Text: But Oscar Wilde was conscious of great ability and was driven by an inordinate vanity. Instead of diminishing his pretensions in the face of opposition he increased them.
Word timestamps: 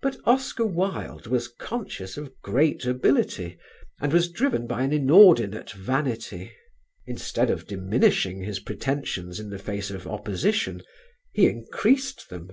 But 0.00 0.18
Oscar 0.24 0.64
Wilde 0.64 1.26
was 1.26 1.48
conscious 1.48 2.16
of 2.16 2.32
great 2.42 2.84
ability 2.86 3.58
and 4.00 4.12
was 4.12 4.30
driven 4.30 4.68
by 4.68 4.84
an 4.84 4.92
inordinate 4.92 5.72
vanity. 5.72 6.52
Instead 7.06 7.50
of 7.50 7.66
diminishing 7.66 8.44
his 8.44 8.60
pretensions 8.60 9.40
in 9.40 9.50
the 9.50 9.58
face 9.58 9.90
of 9.90 10.06
opposition 10.06 10.82
he 11.32 11.48
increased 11.48 12.30
them. 12.30 12.50